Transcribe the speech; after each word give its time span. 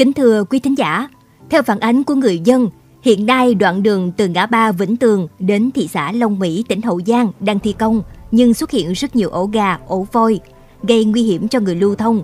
Kính 0.00 0.12
thưa 0.12 0.44
quý 0.44 0.58
thính 0.58 0.78
giả, 0.78 1.08
theo 1.50 1.62
phản 1.62 1.80
ánh 1.80 2.04
của 2.04 2.14
người 2.14 2.38
dân, 2.38 2.70
hiện 3.02 3.26
nay 3.26 3.54
đoạn 3.54 3.82
đường 3.82 4.12
từ 4.16 4.28
ngã 4.28 4.46
ba 4.46 4.72
Vĩnh 4.72 4.96
Tường 4.96 5.28
đến 5.38 5.70
thị 5.70 5.88
xã 5.88 6.12
Long 6.12 6.38
Mỹ, 6.38 6.64
tỉnh 6.68 6.82
Hậu 6.82 7.00
Giang 7.06 7.32
đang 7.40 7.58
thi 7.58 7.72
công 7.72 8.02
nhưng 8.30 8.54
xuất 8.54 8.70
hiện 8.70 8.92
rất 8.92 9.16
nhiều 9.16 9.30
ổ 9.30 9.46
gà, 9.46 9.78
ổ 9.86 10.06
voi, 10.12 10.40
gây 10.82 11.04
nguy 11.04 11.22
hiểm 11.22 11.48
cho 11.48 11.60
người 11.60 11.74
lưu 11.74 11.94
thông. 11.94 12.22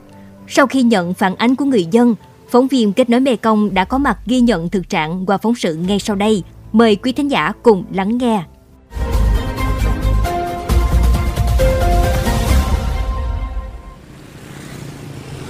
Sau 0.49 0.67
khi 0.67 0.83
nhận 0.83 1.15
phản 1.15 1.37
ánh 1.37 1.57
của 1.57 1.65
người 1.65 1.87
dân, 1.91 2.15
phóng 2.49 2.69
viên 2.69 2.93
Kết 2.93 3.11
nối 3.11 3.21
Mê 3.21 3.37
Công 3.37 3.75
đã 3.75 3.85
có 3.85 3.99
mặt 3.99 4.19
ghi 4.27 4.41
nhận 4.41 4.69
thực 4.69 4.89
trạng 4.89 5.27
qua 5.27 5.39
phóng 5.39 5.55
sự 5.55 5.75
ngay 5.75 5.99
sau 5.99 6.17
đây. 6.17 6.43
Mời 6.73 6.97
quý 6.97 7.13
thính 7.13 7.31
giả 7.31 7.53
cùng 7.63 7.85
lắng 7.93 8.19
nghe. 8.19 8.45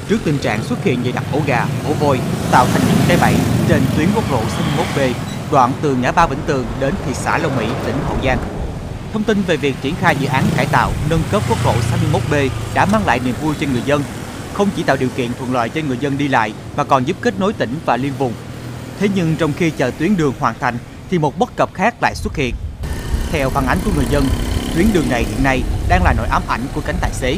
Trước 0.08 0.18
tình 0.24 0.38
trạng 0.38 0.64
xuất 0.64 0.84
hiện 0.84 1.02
dày 1.04 1.12
đặc 1.12 1.24
ổ 1.32 1.40
gà, 1.46 1.66
ổ 1.88 1.92
voi 1.92 2.20
tạo 2.50 2.66
thành 2.72 2.82
những 2.86 3.04
cái 3.08 3.16
bẫy 3.20 3.34
trên 3.68 3.82
tuyến 3.96 4.08
quốc 4.14 4.32
lộ 4.32 4.40
61B 4.40 5.12
đoạn 5.52 5.72
từ 5.82 5.94
ngã 5.94 6.12
ba 6.12 6.26
Vĩnh 6.26 6.38
Tường 6.46 6.66
đến 6.80 6.94
thị 7.06 7.14
xã 7.14 7.38
Long 7.38 7.56
Mỹ, 7.56 7.66
tỉnh 7.86 7.96
Hậu 8.06 8.16
Giang. 8.24 8.38
Thông 9.12 9.24
tin 9.24 9.42
về 9.42 9.56
việc 9.56 9.74
triển 9.82 9.94
khai 10.00 10.16
dự 10.20 10.26
án 10.26 10.44
cải 10.56 10.66
tạo 10.66 10.92
nâng 11.10 11.22
cấp 11.30 11.42
quốc 11.48 11.58
lộ 11.64 11.72
61B 11.72 12.48
đã 12.74 12.86
mang 12.86 13.06
lại 13.06 13.20
niềm 13.24 13.34
vui 13.42 13.54
cho 13.60 13.66
người 13.72 13.82
dân, 13.86 14.02
không 14.54 14.68
chỉ 14.76 14.82
tạo 14.82 14.96
điều 14.96 15.08
kiện 15.16 15.30
thuận 15.38 15.52
lợi 15.52 15.68
cho 15.68 15.80
người 15.88 15.98
dân 16.00 16.18
đi 16.18 16.28
lại 16.28 16.52
mà 16.76 16.84
còn 16.84 17.04
giúp 17.04 17.16
kết 17.20 17.40
nối 17.40 17.52
tỉnh 17.52 17.78
và 17.84 17.96
liên 17.96 18.12
vùng. 18.18 18.32
Thế 19.00 19.08
nhưng 19.14 19.36
trong 19.36 19.52
khi 19.52 19.70
chờ 19.70 19.90
tuyến 19.98 20.16
đường 20.16 20.34
hoàn 20.38 20.54
thành 20.60 20.78
thì 21.10 21.18
một 21.18 21.38
bất 21.38 21.56
cập 21.56 21.74
khác 21.74 21.94
lại 22.02 22.14
xuất 22.14 22.36
hiện. 22.36 22.54
Theo 23.32 23.50
phản 23.50 23.66
ánh 23.66 23.78
của 23.84 23.90
người 23.96 24.06
dân, 24.10 24.26
tuyến 24.74 24.86
đường 24.92 25.10
này 25.10 25.24
hiện 25.24 25.44
nay 25.44 25.62
đang 25.88 26.04
là 26.04 26.14
nỗi 26.16 26.26
ám 26.26 26.42
ảnh 26.48 26.60
của 26.74 26.80
cánh 26.86 26.96
tài 27.00 27.10
xế. 27.12 27.36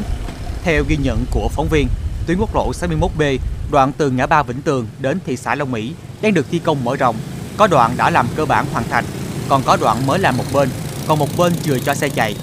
Theo 0.64 0.84
ghi 0.88 0.96
nhận 0.96 1.24
của 1.30 1.48
phóng 1.52 1.68
viên, 1.68 1.88
tuyến 2.28 2.38
quốc 2.38 2.54
lộ 2.54 2.70
61B 2.70 3.38
đoạn 3.70 3.92
từ 3.98 4.10
ngã 4.10 4.26
ba 4.26 4.42
Vĩnh 4.42 4.62
Tường 4.62 4.86
đến 5.00 5.18
thị 5.26 5.36
xã 5.36 5.54
Long 5.54 5.72
Mỹ 5.72 5.94
đang 6.22 6.34
được 6.34 6.46
thi 6.50 6.58
công 6.58 6.84
mở 6.84 6.96
rộng. 6.96 7.16
Có 7.56 7.66
đoạn 7.66 7.94
đã 7.96 8.10
làm 8.10 8.26
cơ 8.36 8.44
bản 8.44 8.66
hoàn 8.72 8.84
thành, 8.88 9.04
còn 9.48 9.62
có 9.62 9.76
đoạn 9.76 10.06
mới 10.06 10.18
làm 10.18 10.36
một 10.36 10.44
bên, 10.54 10.68
còn 11.06 11.18
một 11.18 11.28
bên 11.38 11.52
chưa 11.62 11.78
cho 11.78 11.94
xe 11.94 12.08
chạy. 12.08 12.36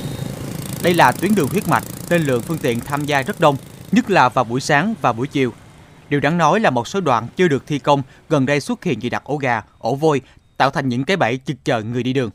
Đây 0.84 0.94
là 0.94 1.12
tuyến 1.12 1.36
đường 1.36 1.48
huyết 1.48 1.68
mạch 1.68 1.84
nên 2.10 2.22
lượng 2.22 2.42
phương 2.42 2.58
tiện 2.58 2.80
tham 2.80 3.06
gia 3.06 3.22
rất 3.22 3.40
đông, 3.40 3.56
nhất 3.92 4.10
là 4.10 4.30
vào 4.30 4.44
buổi 4.44 4.62
sáng 4.62 4.96
và 5.02 5.14
buổi 5.14 5.28
chiều. 5.28 5.54
Điều 6.10 6.20
đáng 6.20 6.38
nói 6.38 6.60
là 6.60 6.70
một 6.70 6.88
số 6.88 7.02
đoạn 7.02 7.28
chưa 7.36 7.48
được 7.48 7.68
thi 7.68 7.80
công 7.80 8.02
gần 8.30 8.46
đây 8.46 8.60
xuất 8.60 8.84
hiện 8.84 9.02
dị 9.02 9.10
đặt 9.10 9.24
ổ 9.24 9.38
gà, 9.38 9.62
ổ 9.78 9.96
voi, 9.96 10.22
tạo 10.58 10.70
thành 10.70 10.90
những 10.90 11.04
cái 11.04 11.18
bẫy 11.18 11.40
chực 11.46 11.58
chờ 11.66 11.82
người 11.82 12.04
đi 12.04 12.14
đường. 12.14 12.30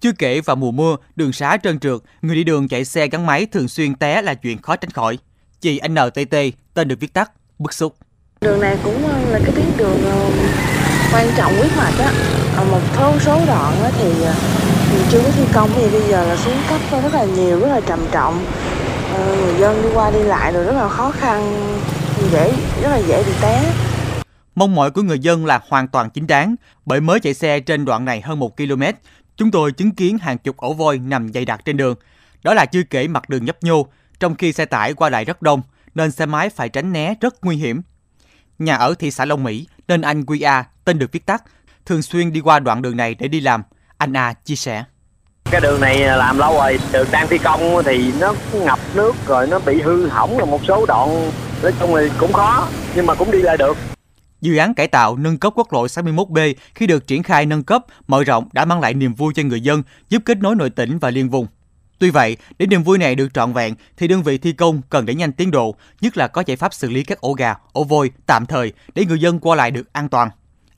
Chưa 0.00 0.12
kể 0.12 0.40
vào 0.40 0.56
mùa 0.56 0.70
mưa, 0.70 0.96
đường 1.16 1.32
xá 1.32 1.56
trơn 1.62 1.78
trượt, 1.78 2.00
người 2.22 2.36
đi 2.36 2.44
đường 2.44 2.68
chạy 2.68 2.84
xe 2.84 3.08
gắn 3.08 3.26
máy 3.26 3.46
thường 3.46 3.68
xuyên 3.68 3.94
té 3.94 4.22
là 4.22 4.34
chuyện 4.34 4.62
khó 4.62 4.76
tránh 4.76 4.90
khỏi. 4.90 5.18
Chị 5.60 5.80
NTT, 5.88 6.36
tên 6.78 6.88
được 6.88 7.00
viết 7.00 7.14
tắt, 7.14 7.30
bức 7.58 7.74
xúc. 7.74 7.94
Đường 8.40 8.60
này 8.60 8.76
cũng 8.84 9.08
ờ, 9.08 9.30
là 9.30 9.38
cái 9.44 9.52
tuyến 9.54 9.66
đường 9.76 10.04
ờ, 10.04 10.30
quan 11.12 11.26
trọng 11.36 11.56
huyết 11.56 11.70
mạch 11.76 11.98
á. 11.98 12.12
Ở 12.56 12.64
một 12.64 12.80
số 12.96 13.18
số 13.20 13.40
đoạn 13.46 13.82
á 13.82 13.90
thì 13.98 14.12
mình 14.92 15.06
chưa 15.10 15.22
có 15.22 15.30
thi 15.30 15.44
công 15.52 15.70
thì 15.74 15.90
bây 15.90 16.02
giờ 16.02 16.24
là 16.28 16.36
xuống 16.36 16.56
cấp 16.68 16.80
rất 17.02 17.14
là 17.14 17.24
nhiều, 17.24 17.60
rất 17.60 17.68
là 17.68 17.80
trầm 17.80 17.98
trọng. 18.12 18.44
Ờ, 19.14 19.36
người 19.36 19.60
dân 19.60 19.82
đi 19.82 19.88
qua 19.94 20.10
đi 20.10 20.22
lại 20.22 20.52
rồi 20.52 20.64
rất 20.64 20.72
là 20.72 20.88
khó 20.88 21.10
khăn, 21.10 21.72
dễ 22.32 22.52
rất 22.82 22.88
là 22.88 22.98
dễ 22.98 23.22
bị 23.22 23.32
té. 23.40 23.72
Mong 24.54 24.74
mỏi 24.74 24.90
của 24.90 25.02
người 25.02 25.18
dân 25.18 25.46
là 25.46 25.60
hoàn 25.68 25.88
toàn 25.88 26.10
chính 26.10 26.26
đáng, 26.26 26.54
bởi 26.84 27.00
mới 27.00 27.20
chạy 27.20 27.34
xe 27.34 27.60
trên 27.60 27.84
đoạn 27.84 28.04
này 28.04 28.20
hơn 28.20 28.38
1 28.38 28.56
km, 28.56 28.82
chúng 29.36 29.50
tôi 29.50 29.72
chứng 29.72 29.90
kiến 29.90 30.18
hàng 30.18 30.38
chục 30.38 30.56
ổ 30.56 30.72
voi 30.72 30.98
nằm 30.98 31.32
dày 31.32 31.44
đặc 31.44 31.60
trên 31.64 31.76
đường. 31.76 31.94
Đó 32.42 32.54
là 32.54 32.66
chưa 32.66 32.82
kể 32.90 33.08
mặt 33.08 33.28
đường 33.28 33.44
nhấp 33.44 33.62
nhô, 33.62 33.86
trong 34.20 34.34
khi 34.34 34.52
xe 34.52 34.64
tải 34.64 34.94
qua 34.94 35.10
lại 35.10 35.24
rất 35.24 35.42
đông, 35.42 35.62
nên 35.98 36.10
xe 36.10 36.26
máy 36.26 36.50
phải 36.50 36.68
tránh 36.68 36.92
né 36.92 37.14
rất 37.20 37.44
nguy 37.44 37.56
hiểm. 37.56 37.82
Nhà 38.58 38.76
ở 38.76 38.94
thị 38.98 39.10
xã 39.10 39.24
Long 39.24 39.44
Mỹ, 39.44 39.66
nên 39.88 40.00
anh 40.02 40.26
Quy 40.26 40.40
A, 40.40 40.64
tên 40.84 40.98
được 40.98 41.12
viết 41.12 41.26
tắt, 41.26 41.42
thường 41.86 42.02
xuyên 42.02 42.32
đi 42.32 42.40
qua 42.40 42.58
đoạn 42.58 42.82
đường 42.82 42.96
này 42.96 43.14
để 43.14 43.28
đi 43.28 43.40
làm. 43.40 43.62
Anh 43.96 44.16
A 44.16 44.32
chia 44.32 44.56
sẻ. 44.56 44.84
Cái 45.50 45.60
đường 45.60 45.80
này 45.80 45.98
làm 45.98 46.38
lâu 46.38 46.54
rồi, 46.54 46.78
đường 46.92 47.08
đang 47.12 47.28
thi 47.28 47.38
công 47.38 47.60
thì 47.84 48.12
nó 48.20 48.34
ngập 48.52 48.78
nước 48.94 49.12
rồi 49.26 49.46
nó 49.46 49.58
bị 49.58 49.82
hư 49.82 50.08
hỏng 50.08 50.38
rồi 50.38 50.46
một 50.46 50.60
số 50.68 50.86
đoạn 50.86 51.30
nói 51.62 51.72
chung 51.80 51.90
thì 51.96 52.08
cũng 52.18 52.32
khó 52.32 52.68
nhưng 52.94 53.06
mà 53.06 53.14
cũng 53.14 53.30
đi 53.30 53.42
lại 53.42 53.56
được. 53.56 53.76
Dự 54.40 54.56
án 54.56 54.74
cải 54.74 54.88
tạo 54.88 55.16
nâng 55.16 55.38
cấp 55.38 55.52
quốc 55.56 55.72
lộ 55.72 55.86
61B 55.86 56.54
khi 56.74 56.86
được 56.86 57.06
triển 57.06 57.22
khai 57.22 57.46
nâng 57.46 57.62
cấp, 57.62 57.84
mở 58.06 58.24
rộng 58.24 58.48
đã 58.52 58.64
mang 58.64 58.80
lại 58.80 58.94
niềm 58.94 59.14
vui 59.14 59.32
cho 59.36 59.42
người 59.42 59.60
dân, 59.60 59.82
giúp 60.08 60.22
kết 60.24 60.38
nối 60.38 60.56
nội 60.56 60.70
tỉnh 60.70 60.98
và 60.98 61.10
liên 61.10 61.30
vùng. 61.30 61.46
Tuy 61.98 62.10
vậy, 62.10 62.36
để 62.58 62.66
niềm 62.66 62.82
vui 62.82 62.98
này 62.98 63.14
được 63.14 63.34
trọn 63.34 63.52
vẹn 63.52 63.74
thì 63.96 64.08
đơn 64.08 64.22
vị 64.22 64.38
thi 64.38 64.52
công 64.52 64.82
cần 64.90 65.06
đẩy 65.06 65.14
nhanh 65.14 65.32
tiến 65.32 65.50
độ, 65.50 65.74
nhất 66.00 66.16
là 66.16 66.28
có 66.28 66.42
giải 66.46 66.56
pháp 66.56 66.74
xử 66.74 66.90
lý 66.90 67.04
các 67.04 67.20
ổ 67.20 67.32
gà, 67.32 67.54
ổ 67.72 67.84
vôi 67.84 68.10
tạm 68.26 68.46
thời 68.46 68.72
để 68.94 69.04
người 69.04 69.20
dân 69.20 69.38
qua 69.38 69.56
lại 69.56 69.70
được 69.70 69.92
an 69.92 70.08
toàn. 70.08 70.30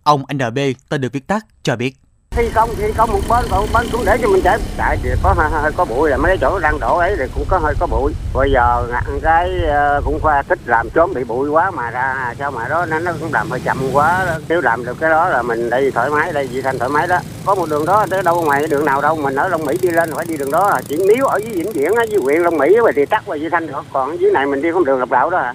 Ông 0.03 0.25
NB, 0.35 0.59
tên 0.89 1.01
được 1.01 1.13
viết 1.13 1.27
tắt, 1.27 1.47
cho 1.63 1.77
biết 1.77 1.97
thi 2.37 2.51
công 2.55 2.75
thi 2.77 2.93
công 2.97 3.13
một 3.13 3.21
bên 3.29 3.45
còn 3.51 3.67
bên 3.75 3.87
cũng 3.93 4.05
để 4.05 4.19
cho 4.23 4.29
mình 4.29 4.43
chạy 4.43 4.59
tại 4.77 4.99
thì 5.03 5.11
có 5.23 5.35
hơi, 5.37 5.51
hơi 5.51 5.73
có 5.77 5.85
bụi 5.85 6.11
là 6.11 6.17
mấy 6.17 6.39
chỗ 6.41 6.59
đang 6.59 6.81
đổ 6.81 6.99
ấy 6.99 7.17
thì 7.19 7.25
cũng 7.35 7.45
có 7.49 7.59
hơi 7.59 7.75
có 7.81 7.87
bụi. 7.87 8.13
Bây 8.35 8.51
giờ 8.53 8.87
ngặn 8.91 9.21
cái 9.23 9.51
ờ, 9.69 10.01
cũng 10.05 10.21
khoa 10.21 10.43
thích 10.43 10.59
làm 10.65 10.91
trốn 10.91 11.15
bị 11.15 11.25
bụi 11.25 11.49
quá 11.49 11.71
mà 11.71 11.91
ra 11.91 12.35
sao 12.39 12.51
mà 12.51 12.69
đó 12.69 12.87
nên 12.87 13.05
nó 13.05 13.13
cũng 13.21 13.33
làm 13.33 13.51
hơi 13.51 13.61
chậm 13.65 13.79
quá. 13.93 14.27
Nếu 14.49 14.61
làm 14.61 14.85
được 14.85 14.97
cái 15.01 15.11
đó 15.11 15.29
là 15.29 15.43
mình 15.43 15.71
đi 15.71 15.91
thoải 15.91 16.11
mái 16.11 16.33
đây 16.33 16.49
dị 16.53 16.63
thanh 16.63 16.79
thoải 16.79 16.91
mái 16.91 17.07
đó. 17.07 17.19
Có 17.47 17.55
một 17.55 17.69
đường 17.71 17.87
đó 17.87 18.07
tới 18.11 18.23
đâu 18.23 18.43
ngoài 18.43 18.67
đường 18.71 18.85
nào 18.85 19.01
đâu 19.01 19.17
mình 19.17 19.35
ở 19.35 19.49
Long 19.49 19.65
Mỹ 19.65 19.79
đi 19.83 19.91
lên 19.91 20.11
phải 20.15 20.25
đi 20.25 20.37
đường 20.37 20.51
đó. 20.51 20.81
Chỉ 20.89 20.97
nếu 21.09 21.27
ở 21.27 21.39
dưới 21.39 21.53
Vĩnh 21.55 21.73
Viễn 21.73 21.93
dưới 22.09 22.21
huyện 22.23 22.43
Long 22.43 22.59
Mỹ 22.59 22.77
thì 22.97 23.07
tắt 23.07 23.23
qua 23.27 23.39
dị 23.39 23.49
thanh 23.49 23.67
được. 23.67 23.83
Còn 23.93 24.21
dưới 24.21 24.31
này 24.33 24.47
mình 24.47 24.63
đi 24.63 24.73
không 24.73 24.85
đường 24.85 25.01
độc 25.01 25.11
đạo 25.11 25.31
đó 25.31 25.39
à. 25.39 25.55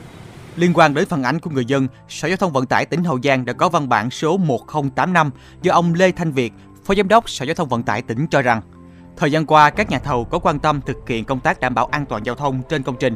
Liên 0.55 0.71
quan 0.73 0.93
đến 0.93 1.05
phản 1.07 1.23
ánh 1.23 1.39
của 1.39 1.49
người 1.49 1.65
dân, 1.65 1.87
Sở 2.09 2.27
Giao 2.27 2.37
thông 2.37 2.51
Vận 2.51 2.65
tải 2.65 2.85
tỉnh 2.85 3.03
Hậu 3.03 3.19
Giang 3.23 3.45
đã 3.45 3.53
có 3.53 3.69
văn 3.69 3.89
bản 3.89 4.09
số 4.09 4.37
1085 4.37 5.31
do 5.61 5.73
ông 5.73 5.93
Lê 5.93 6.11
Thanh 6.11 6.31
Việt, 6.31 6.53
Phó 6.85 6.95
Giám 6.95 7.07
đốc 7.07 7.29
Sở 7.29 7.45
Giao 7.45 7.55
thông 7.55 7.69
Vận 7.69 7.83
tải 7.83 8.01
tỉnh 8.01 8.27
cho 8.27 8.41
rằng, 8.41 8.61
thời 9.17 9.31
gian 9.31 9.45
qua 9.45 9.69
các 9.69 9.89
nhà 9.89 9.99
thầu 9.99 10.25
có 10.25 10.39
quan 10.39 10.59
tâm 10.59 10.81
thực 10.85 11.09
hiện 11.09 11.25
công 11.25 11.39
tác 11.39 11.59
đảm 11.59 11.75
bảo 11.75 11.85
an 11.85 12.05
toàn 12.05 12.25
giao 12.25 12.35
thông 12.35 12.61
trên 12.69 12.83
công 12.83 12.95
trình. 12.99 13.15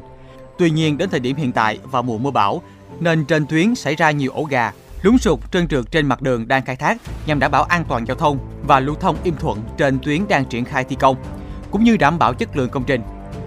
Tuy 0.58 0.70
nhiên 0.70 0.98
đến 0.98 1.10
thời 1.10 1.20
điểm 1.20 1.36
hiện 1.36 1.52
tại 1.52 1.80
vào 1.84 2.04
mùa 2.04 2.18
mưa 2.18 2.32
bão, 2.32 2.62
nên 3.00 3.26
trên 3.26 3.46
tuyến 3.46 3.76
xảy 3.76 3.96
ra 3.96 4.12
nhiều 4.12 4.32
ổ 4.32 4.44
gà, 4.44 4.72
lún 5.02 5.18
sụt 5.18 5.40
trơn 5.52 5.68
trượt 5.68 5.92
trên 5.92 6.06
mặt 6.06 6.22
đường 6.22 6.48
đang 6.48 6.66
khai 6.66 6.76
thác 6.76 6.98
nhằm 7.26 7.40
đảm 7.40 7.52
bảo 7.52 7.64
an 7.64 7.84
toàn 7.90 8.08
giao 8.08 8.18
thông 8.18 8.38
và 8.68 8.80
lưu 8.80 8.96
thông 8.96 9.16
im 9.24 9.36
thuận 9.36 9.62
trên 9.78 10.00
tuyến 10.00 10.28
đang 10.28 10.46
triển 10.46 10.66
khai 10.66 10.84
thi 10.84 10.96
công, 11.00 11.16
cũng 11.72 11.84
như 11.84 11.98
đảm 11.98 12.20
bảo 12.20 12.34
chất 12.34 12.58
lượng 12.58 12.70
công 12.70 12.84
trình. 12.84 13.02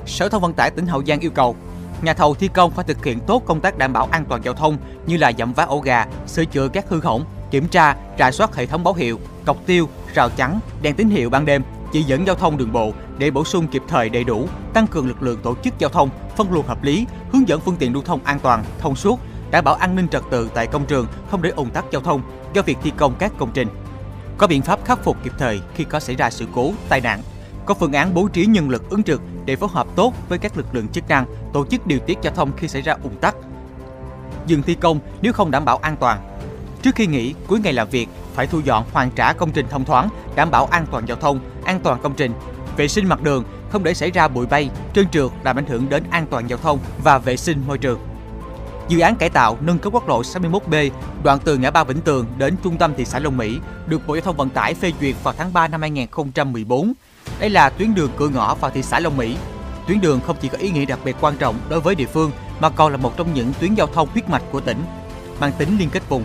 Sở 0.06 0.28
Thông 0.28 0.42
Vận 0.42 0.52
tải 0.52 0.70
tỉnh 0.70 0.86
Hậu 0.86 1.04
Giang 1.04 1.20
yêu 1.20 1.30
cầu 1.30 1.56
nhà 2.02 2.14
thầu 2.14 2.34
thi 2.34 2.48
công 2.48 2.70
phải 2.70 2.84
thực 2.84 3.04
hiện 3.04 3.20
tốt 3.20 3.42
công 3.46 3.60
tác 3.60 3.78
đảm 3.78 3.92
bảo 3.92 4.08
an 4.10 4.24
toàn 4.28 4.44
giao 4.44 4.54
thông 4.54 4.76
như 5.06 5.16
là 5.16 5.32
dặm 5.38 5.52
vá 5.52 5.64
ổ 5.64 5.80
gà, 5.80 6.06
sửa 6.26 6.44
chữa 6.44 6.68
các 6.68 6.84
hư 6.88 7.00
hỏng, 7.00 7.24
kiểm 7.50 7.68
tra, 7.68 7.96
rà 8.18 8.30
soát 8.30 8.56
hệ 8.56 8.66
thống 8.66 8.84
báo 8.84 8.94
hiệu, 8.94 9.18
cọc 9.44 9.66
tiêu, 9.66 9.88
rào 10.14 10.28
chắn, 10.30 10.60
đèn 10.82 10.94
tín 10.96 11.10
hiệu 11.10 11.30
ban 11.30 11.46
đêm, 11.46 11.62
chỉ 11.92 12.02
dẫn 12.02 12.26
giao 12.26 12.36
thông 12.36 12.56
đường 12.56 12.72
bộ 12.72 12.92
để 13.18 13.30
bổ 13.30 13.44
sung 13.44 13.66
kịp 13.68 13.82
thời 13.88 14.08
đầy 14.08 14.24
đủ, 14.24 14.46
tăng 14.74 14.86
cường 14.86 15.08
lực 15.08 15.22
lượng 15.22 15.40
tổ 15.42 15.54
chức 15.64 15.78
giao 15.78 15.90
thông, 15.90 16.08
phân 16.36 16.52
luồng 16.52 16.66
hợp 16.66 16.84
lý, 16.84 17.06
hướng 17.32 17.48
dẫn 17.48 17.60
phương 17.60 17.76
tiện 17.76 17.92
lưu 17.92 18.02
thông 18.02 18.20
an 18.24 18.38
toàn, 18.38 18.64
thông 18.78 18.96
suốt, 18.96 19.20
đảm 19.50 19.64
bảo 19.64 19.74
an 19.74 19.96
ninh 19.96 20.08
trật 20.08 20.22
tự 20.30 20.50
tại 20.54 20.66
công 20.66 20.86
trường, 20.86 21.06
không 21.30 21.42
để 21.42 21.50
ủng 21.50 21.70
tắc 21.70 21.84
giao 21.92 22.02
thông 22.02 22.22
do 22.54 22.62
việc 22.62 22.78
thi 22.82 22.92
công 22.96 23.14
các 23.18 23.32
công 23.38 23.50
trình. 23.54 23.68
Có 24.38 24.46
biện 24.46 24.62
pháp 24.62 24.84
khắc 24.84 25.04
phục 25.04 25.16
kịp 25.24 25.32
thời 25.38 25.60
khi 25.74 25.84
có 25.84 26.00
xảy 26.00 26.16
ra 26.16 26.30
sự 26.30 26.46
cố, 26.54 26.72
tai 26.88 27.00
nạn. 27.00 27.20
Có 27.66 27.74
phương 27.74 27.92
án 27.92 28.14
bố 28.14 28.28
trí 28.28 28.46
nhân 28.46 28.70
lực 28.70 28.90
ứng 28.90 29.02
trực 29.02 29.20
để 29.44 29.56
phối 29.56 29.68
hợp 29.72 29.86
tốt 29.96 30.14
với 30.28 30.38
các 30.38 30.56
lực 30.56 30.74
lượng 30.74 30.88
chức 30.88 31.08
năng, 31.08 31.26
tổ 31.52 31.66
chức 31.66 31.86
điều 31.86 31.98
tiết 31.98 32.18
giao 32.22 32.34
thông 32.34 32.50
khi 32.56 32.68
xảy 32.68 32.82
ra 32.82 32.96
ủng 33.02 33.16
tắc. 33.20 33.36
Dừng 34.46 34.62
thi 34.62 34.74
công 34.74 35.00
nếu 35.22 35.32
không 35.32 35.50
đảm 35.50 35.64
bảo 35.64 35.76
an 35.76 35.96
toàn. 35.96 36.20
Trước 36.82 36.94
khi 36.94 37.06
nghỉ, 37.06 37.34
cuối 37.46 37.60
ngày 37.60 37.72
làm 37.72 37.88
việc, 37.88 38.08
phải 38.34 38.46
thu 38.46 38.60
dọn 38.64 38.84
hoàn 38.92 39.10
trả 39.10 39.32
công 39.32 39.50
trình 39.50 39.66
thông 39.70 39.84
thoáng, 39.84 40.08
đảm 40.34 40.50
bảo 40.50 40.66
an 40.66 40.86
toàn 40.90 41.08
giao 41.08 41.16
thông, 41.16 41.40
an 41.64 41.80
toàn 41.80 42.02
công 42.02 42.14
trình, 42.14 42.32
vệ 42.76 42.88
sinh 42.88 43.08
mặt 43.08 43.22
đường, 43.22 43.44
không 43.70 43.84
để 43.84 43.94
xảy 43.94 44.10
ra 44.10 44.28
bụi 44.28 44.46
bay, 44.46 44.70
trơn 44.94 45.08
trượt 45.08 45.30
làm 45.44 45.58
ảnh 45.58 45.66
hưởng 45.66 45.88
đến 45.88 46.04
an 46.10 46.26
toàn 46.30 46.50
giao 46.50 46.58
thông 46.58 46.78
và 47.04 47.18
vệ 47.18 47.36
sinh 47.36 47.62
môi 47.66 47.78
trường. 47.78 48.00
Dự 48.92 49.00
án 49.00 49.16
cải 49.16 49.30
tạo 49.30 49.58
nâng 49.60 49.78
cấp 49.78 49.92
quốc 49.92 50.08
lộ 50.08 50.22
61B 50.22 50.90
đoạn 51.22 51.38
từ 51.44 51.56
ngã 51.56 51.70
ba 51.70 51.84
Vĩnh 51.84 52.00
Tường 52.00 52.26
đến 52.38 52.56
trung 52.64 52.76
tâm 52.76 52.92
thị 52.96 53.04
xã 53.04 53.18
Long 53.18 53.36
Mỹ 53.36 53.58
được 53.86 54.06
Bộ 54.06 54.14
Giao 54.14 54.22
thông 54.22 54.36
Vận 54.36 54.50
tải 54.50 54.74
phê 54.74 54.92
duyệt 55.00 55.14
vào 55.22 55.34
tháng 55.38 55.52
3 55.52 55.68
năm 55.68 55.80
2014. 55.80 56.92
Đây 57.40 57.50
là 57.50 57.70
tuyến 57.70 57.94
đường 57.94 58.10
cửa 58.16 58.28
ngõ 58.28 58.54
vào 58.54 58.70
thị 58.70 58.82
xã 58.82 59.00
Long 59.00 59.16
Mỹ. 59.16 59.36
Tuyến 59.88 60.00
đường 60.00 60.20
không 60.26 60.36
chỉ 60.40 60.48
có 60.48 60.58
ý 60.58 60.70
nghĩa 60.70 60.84
đặc 60.84 60.98
biệt 61.04 61.16
quan 61.20 61.36
trọng 61.36 61.56
đối 61.68 61.80
với 61.80 61.94
địa 61.94 62.06
phương 62.06 62.30
mà 62.60 62.70
còn 62.70 62.92
là 62.92 62.98
một 62.98 63.16
trong 63.16 63.34
những 63.34 63.52
tuyến 63.60 63.74
giao 63.74 63.86
thông 63.86 64.08
huyết 64.08 64.28
mạch 64.28 64.42
của 64.50 64.60
tỉnh, 64.60 64.84
mang 65.40 65.52
tính 65.58 65.78
liên 65.78 65.90
kết 65.90 66.08
vùng 66.08 66.24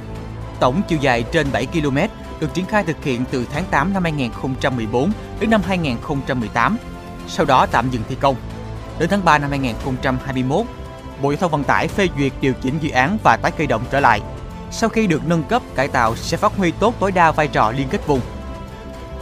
Tổng 0.59 0.81
chiều 0.87 0.99
dài 1.01 1.23
trên 1.31 1.47
7 1.51 1.65
km 1.65 1.97
được 2.39 2.53
triển 2.53 2.65
khai 2.65 2.83
thực 2.83 3.03
hiện 3.03 3.23
từ 3.31 3.45
tháng 3.51 3.63
8 3.71 3.93
năm 3.93 4.03
2014 4.03 5.11
đến 5.39 5.49
năm 5.49 5.61
2018, 5.65 6.77
sau 7.27 7.45
đó 7.45 7.65
tạm 7.65 7.89
dừng 7.91 8.03
thi 8.09 8.15
công. 8.19 8.35
Đến 8.99 9.09
tháng 9.09 9.25
3 9.25 9.37
năm 9.37 9.49
2021, 9.49 10.65
Bộ 11.21 11.31
Giao 11.31 11.37
thông 11.37 11.51
Vận 11.51 11.63
tải 11.63 11.87
phê 11.87 12.07
duyệt 12.17 12.31
điều 12.41 12.53
chỉnh 12.61 12.77
dự 12.81 12.89
án 12.89 13.17
và 13.23 13.37
tái 13.37 13.51
khởi 13.57 13.67
động 13.67 13.83
trở 13.91 13.99
lại. 13.99 14.21
Sau 14.71 14.89
khi 14.89 15.07
được 15.07 15.21
nâng 15.27 15.43
cấp, 15.43 15.61
cải 15.75 15.87
tạo 15.87 16.15
sẽ 16.15 16.37
phát 16.37 16.57
huy 16.57 16.71
tốt 16.71 16.95
tối 16.99 17.11
đa 17.11 17.31
vai 17.31 17.47
trò 17.47 17.71
liên 17.71 17.87
kết 17.91 18.07
vùng. 18.07 18.21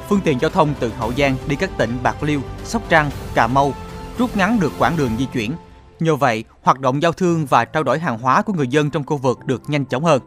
Phương 0.09 0.21
tiện 0.23 0.39
giao 0.39 0.49
thông 0.49 0.73
từ 0.79 0.91
Hậu 0.97 1.13
Giang 1.13 1.35
đi 1.47 1.55
các 1.55 1.69
tỉnh 1.77 1.97
Bạc 2.03 2.23
Liêu, 2.23 2.41
Sóc 2.63 2.81
Trăng, 2.89 3.09
Cà 3.35 3.47
Mau 3.47 3.73
rút 4.17 4.37
ngắn 4.37 4.59
được 4.59 4.71
quãng 4.79 4.97
đường 4.97 5.11
di 5.19 5.25
chuyển. 5.25 5.53
Nhờ 5.99 6.15
vậy, 6.15 6.43
hoạt 6.63 6.79
động 6.79 7.01
giao 7.01 7.11
thương 7.11 7.45
và 7.45 7.65
trao 7.65 7.83
đổi 7.83 7.99
hàng 7.99 8.19
hóa 8.19 8.41
của 8.41 8.53
người 8.53 8.67
dân 8.67 8.89
trong 8.89 9.03
khu 9.03 9.17
vực 9.17 9.45
được 9.45 9.69
nhanh 9.69 9.85
chóng 9.85 10.03
hơn. 10.03 10.21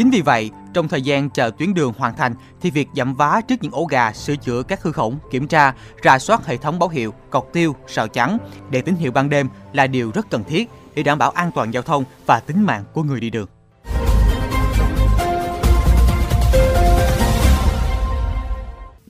Chính 0.00 0.10
vì 0.10 0.20
vậy, 0.20 0.50
trong 0.74 0.88
thời 0.88 1.02
gian 1.02 1.30
chờ 1.30 1.50
tuyến 1.58 1.74
đường 1.74 1.92
hoàn 1.98 2.16
thành 2.16 2.34
thì 2.60 2.70
việc 2.70 2.88
dặm 2.96 3.14
vá 3.14 3.40
trước 3.48 3.62
những 3.62 3.72
ổ 3.72 3.84
gà, 3.84 4.12
sửa 4.12 4.36
chữa 4.36 4.62
các 4.62 4.82
hư 4.82 4.92
hỏng, 4.94 5.18
kiểm 5.30 5.46
tra, 5.46 5.74
rà 6.04 6.18
soát 6.18 6.46
hệ 6.46 6.56
thống 6.56 6.78
báo 6.78 6.88
hiệu, 6.88 7.14
cọc 7.30 7.52
tiêu, 7.52 7.76
sào 7.86 8.08
chắn, 8.08 8.38
để 8.70 8.80
tín 8.80 8.94
hiệu 8.94 9.12
ban 9.12 9.30
đêm 9.30 9.48
là 9.72 9.86
điều 9.86 10.10
rất 10.14 10.30
cần 10.30 10.44
thiết 10.44 10.68
để 10.94 11.02
đảm 11.02 11.18
bảo 11.18 11.30
an 11.30 11.50
toàn 11.54 11.74
giao 11.74 11.82
thông 11.82 12.04
và 12.26 12.40
tính 12.40 12.62
mạng 12.62 12.84
của 12.92 13.02
người 13.02 13.20
đi 13.20 13.30
đường. 13.30 13.46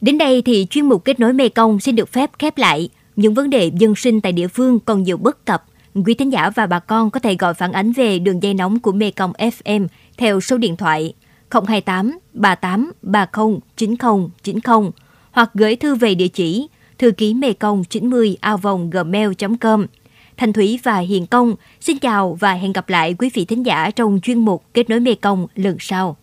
Đến 0.00 0.18
đây 0.18 0.42
thì 0.42 0.66
chuyên 0.70 0.86
mục 0.86 1.04
kết 1.04 1.20
nối 1.20 1.32
Mekong 1.32 1.80
xin 1.80 1.96
được 1.96 2.12
phép 2.12 2.30
khép 2.38 2.58
lại. 2.58 2.88
Những 3.16 3.34
vấn 3.34 3.50
đề 3.50 3.70
dân 3.74 3.94
sinh 3.94 4.20
tại 4.20 4.32
địa 4.32 4.48
phương 4.48 4.80
còn 4.80 5.02
nhiều 5.02 5.16
bất 5.16 5.46
cập. 5.46 5.64
Quý 6.06 6.14
thính 6.14 6.32
giả 6.32 6.50
và 6.50 6.66
bà 6.66 6.78
con 6.78 7.10
có 7.10 7.20
thể 7.20 7.34
gọi 7.34 7.54
phản 7.54 7.72
ánh 7.72 7.92
về 7.92 8.18
đường 8.18 8.42
dây 8.42 8.54
nóng 8.54 8.80
của 8.80 8.92
Mekong 8.92 9.32
FM 9.32 9.86
theo 10.20 10.40
số 10.40 10.58
điện 10.58 10.76
thoại 10.76 11.14
028 11.50 12.18
38 12.32 12.92
30 13.02 13.58
90 13.76 14.28
90 14.42 14.90
hoặc 15.30 15.50
gửi 15.54 15.76
thư 15.76 15.94
về 15.94 16.14
địa 16.14 16.28
chỉ 16.28 16.68
thư 16.98 17.10
ký 17.10 17.34
Mê 17.34 17.52
Công 17.52 17.84
90 17.84 18.36
ao 18.40 18.56
vòng 18.56 18.90
gmail.com. 18.90 19.86
Thành 20.36 20.52
Thủy 20.52 20.80
và 20.82 20.98
Hiền 20.98 21.26
Công 21.26 21.54
xin 21.80 21.98
chào 21.98 22.36
và 22.40 22.52
hẹn 22.52 22.72
gặp 22.72 22.88
lại 22.88 23.14
quý 23.18 23.30
vị 23.34 23.44
thính 23.44 23.66
giả 23.66 23.90
trong 23.90 24.20
chuyên 24.22 24.38
mục 24.38 24.64
Kết 24.74 24.90
nối 24.90 25.00
Mê 25.00 25.14
Công 25.14 25.46
lần 25.54 25.76
sau. 25.80 26.16